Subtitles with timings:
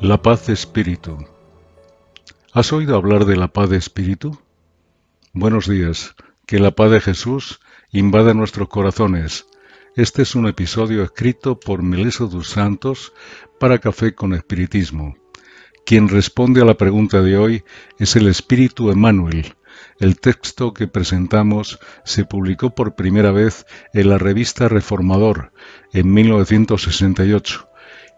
[0.00, 1.16] La paz de espíritu.
[2.52, 4.38] ¿Has oído hablar de la paz de espíritu?
[5.32, 6.14] Buenos días,
[6.46, 7.60] que la paz de Jesús
[7.92, 9.46] invada nuestros corazones.
[9.94, 13.14] Este es un episodio escrito por Meleso dos Santos
[13.58, 15.16] para Café con Espiritismo.
[15.86, 17.64] Quien responde a la pregunta de hoy
[17.98, 19.56] es el Espíritu Emmanuel.
[19.98, 25.52] El texto que presentamos se publicó por primera vez en la revista Reformador
[25.94, 27.70] en 1968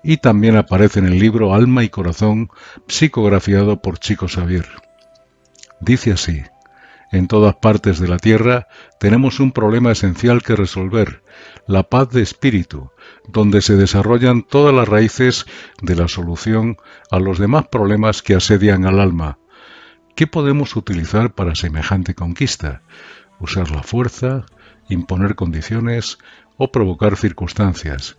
[0.02, 2.50] y también aparece en el libro Alma y Corazón,
[2.86, 4.66] psicografiado por Chico Xavier.
[5.80, 6.42] Dice así,
[7.10, 8.68] en todas partes de la Tierra
[9.00, 11.22] tenemos un problema esencial que resolver,
[11.66, 12.90] la paz de espíritu,
[13.26, 15.46] donde se desarrollan todas las raíces
[15.80, 16.76] de la solución
[17.10, 19.38] a los demás problemas que asedian al alma.
[20.16, 22.82] ¿Qué podemos utilizar para semejante conquista?
[23.40, 24.46] Usar la fuerza,
[24.88, 26.18] imponer condiciones
[26.58, 28.18] o provocar circunstancias.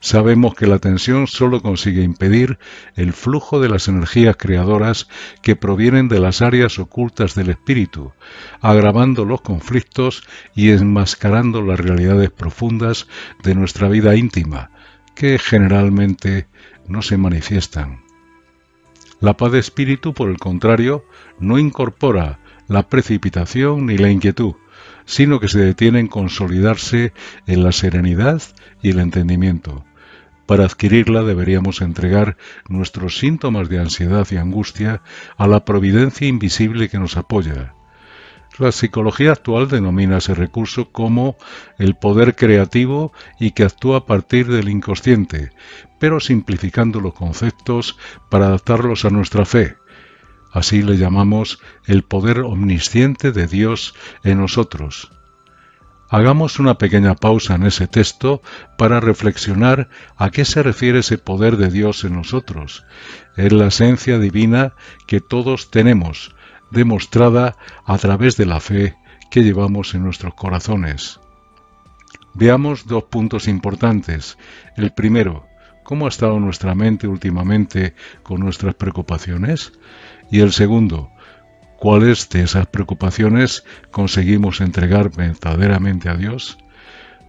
[0.00, 2.58] Sabemos que la tensión solo consigue impedir
[2.94, 5.08] el flujo de las energías creadoras
[5.42, 8.12] que provienen de las áreas ocultas del espíritu,
[8.60, 10.22] agravando los conflictos
[10.54, 13.08] y enmascarando las realidades profundas
[13.42, 14.70] de nuestra vida íntima,
[15.14, 16.46] que generalmente
[16.86, 18.00] no se manifiestan.
[19.20, 21.04] La paz de espíritu, por el contrario,
[21.38, 24.54] no incorpora la precipitación ni la inquietud,
[25.10, 27.12] sino que se detiene en consolidarse
[27.48, 28.40] en la serenidad
[28.80, 29.84] y el entendimiento.
[30.46, 32.36] Para adquirirla deberíamos entregar
[32.68, 35.02] nuestros síntomas de ansiedad y angustia
[35.36, 37.74] a la providencia invisible que nos apoya.
[38.56, 41.36] La psicología actual denomina ese recurso como
[41.76, 45.50] el poder creativo y que actúa a partir del inconsciente,
[45.98, 49.74] pero simplificando los conceptos para adaptarlos a nuestra fe,
[50.52, 53.94] Así le llamamos el poder omnisciente de Dios
[54.24, 55.10] en nosotros.
[56.08, 58.42] Hagamos una pequeña pausa en ese texto
[58.76, 62.84] para reflexionar a qué se refiere ese poder de Dios en nosotros.
[63.36, 64.74] Es la esencia divina
[65.06, 66.34] que todos tenemos,
[66.72, 68.96] demostrada a través de la fe
[69.30, 71.20] que llevamos en nuestros corazones.
[72.34, 74.36] Veamos dos puntos importantes.
[74.76, 75.46] El primero,
[75.84, 77.94] ¿cómo ha estado nuestra mente últimamente
[78.24, 79.72] con nuestras preocupaciones?
[80.30, 81.10] Y el segundo,
[81.76, 86.58] ¿cuáles de esas preocupaciones conseguimos entregar verdaderamente a Dios?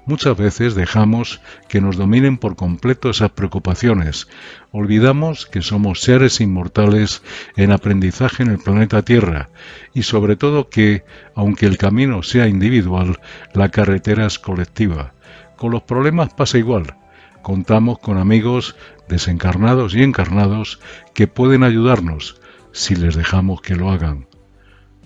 [0.06, 4.28] Muchas veces dejamos que nos dominen por completo esas preocupaciones.
[4.72, 7.22] Olvidamos que somos seres inmortales
[7.56, 9.50] en aprendizaje en el planeta Tierra
[9.94, 11.04] y sobre todo que,
[11.36, 13.20] aunque el camino sea individual,
[13.54, 15.14] la carretera es colectiva.
[15.56, 16.98] Con los problemas pasa igual.
[17.44, 18.76] Contamos con amigos
[19.08, 20.80] desencarnados y encarnados
[21.14, 22.42] que pueden ayudarnos,
[22.72, 24.28] si les dejamos que lo hagan.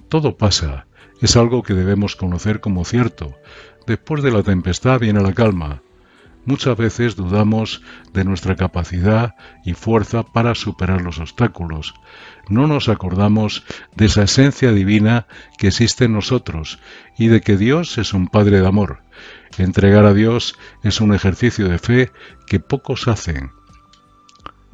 [0.10, 0.88] Todo pasa,
[1.22, 3.36] es algo que debemos conocer como cierto.
[3.88, 5.82] Después de la tempestad viene la calma.
[6.46, 7.82] Muchas veces dudamos
[8.14, 9.34] de nuestra capacidad
[9.64, 11.96] y fuerza para superar los obstáculos.
[12.50, 13.64] No nos acordamos
[13.96, 15.26] de esa esencia divina
[15.58, 16.80] que existe en nosotros
[17.18, 19.02] y de que Dios es un Padre de amor.
[19.58, 22.12] Entregar a Dios es un ejercicio de fe
[22.46, 23.50] que pocos hacen.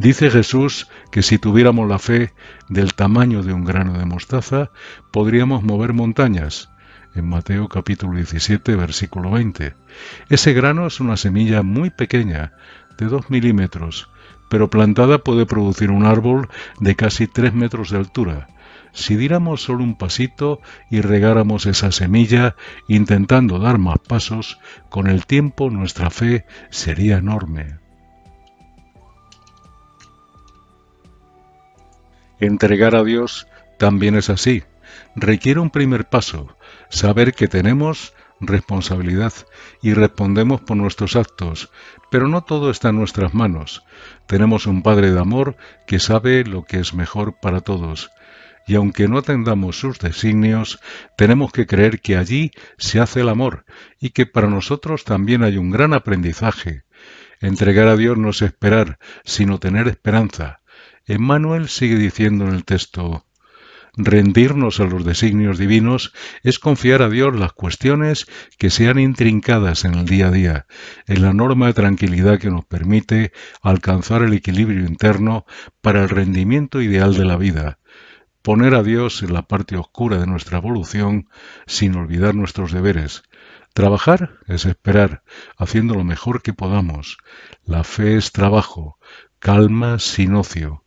[0.01, 2.33] Dice Jesús que si tuviéramos la fe
[2.69, 4.71] del tamaño de un grano de mostaza,
[5.11, 6.71] podríamos mover montañas.
[7.13, 9.75] En Mateo capítulo 17, versículo 20.
[10.27, 12.53] Ese grano es una semilla muy pequeña,
[12.97, 14.09] de 2 milímetros,
[14.49, 18.47] pero plantada puede producir un árbol de casi 3 metros de altura.
[18.93, 22.55] Si diéramos solo un pasito y regáramos esa semilla
[22.87, 24.57] intentando dar más pasos,
[24.89, 27.80] con el tiempo nuestra fe sería enorme.
[32.41, 33.47] Entregar a Dios
[33.77, 34.63] también es así.
[35.15, 36.57] Requiere un primer paso,
[36.89, 39.31] saber que tenemos responsabilidad
[39.83, 41.69] y respondemos por nuestros actos,
[42.09, 43.83] pero no todo está en nuestras manos.
[44.25, 45.55] Tenemos un Padre de amor
[45.85, 48.09] que sabe lo que es mejor para todos.
[48.65, 50.79] Y aunque no atendamos sus designios,
[51.17, 52.49] tenemos que creer que allí
[52.79, 53.65] se hace el amor
[53.99, 56.85] y que para nosotros también hay un gran aprendizaje.
[57.39, 60.60] Entregar a Dios no es esperar, sino tener esperanza.
[61.07, 63.25] Emmanuel sigue diciendo en el texto,
[63.97, 66.13] rendirnos a los designios divinos
[66.43, 68.27] es confiar a Dios las cuestiones
[68.57, 70.65] que sean intrincadas en el día a día,
[71.07, 73.31] en la norma de tranquilidad que nos permite
[73.61, 75.45] alcanzar el equilibrio interno
[75.81, 77.79] para el rendimiento ideal de la vida,
[78.41, 81.29] poner a Dios en la parte oscura de nuestra evolución
[81.67, 83.23] sin olvidar nuestros deberes.
[83.73, 85.23] Trabajar es esperar,
[85.57, 87.17] haciendo lo mejor que podamos.
[87.63, 88.97] La fe es trabajo,
[89.39, 90.83] calma sin ocio.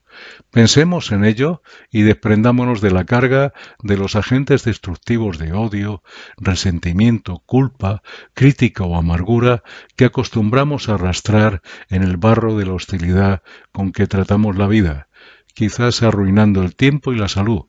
[0.51, 3.53] Pensemos en ello y desprendámonos de la carga
[3.83, 6.03] de los agentes destructivos de odio,
[6.37, 8.03] resentimiento, culpa,
[8.35, 9.63] crítica o amargura
[9.97, 15.09] que acostumbramos a arrastrar en el barro de la hostilidad con que tratamos la vida.
[15.55, 17.67] quizás arruinando el tiempo y la salud,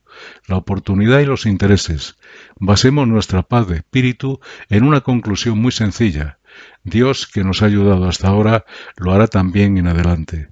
[0.47, 2.15] la oportunidad y los intereses.
[2.59, 4.39] Basemos nuestra paz de espíritu
[4.69, 6.39] en una conclusión muy sencilla.
[6.83, 8.65] Dios, que nos ha ayudado hasta ahora,
[8.97, 10.49] lo hará también en adelante.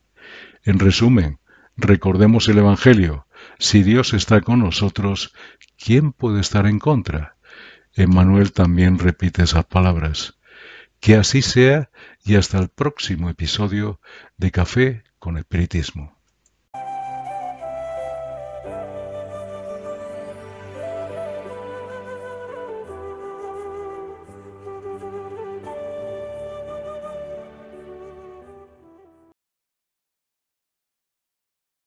[0.63, 1.39] En resumen,
[1.75, 3.27] recordemos el Evangelio.
[3.59, 5.33] Si Dios está con nosotros,
[5.77, 7.37] ¿quién puede estar en contra?
[7.93, 10.39] Emmanuel también repite esas palabras.
[10.99, 11.89] Que así sea
[12.23, 13.99] y hasta el próximo episodio
[14.37, 16.17] de Café con Espiritismo.